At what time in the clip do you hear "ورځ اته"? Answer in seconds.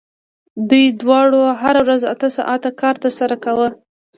1.85-2.27